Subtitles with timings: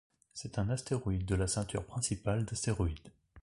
[0.33, 3.11] C'est un astéroïde de la ceinture principale d'astéroïdes.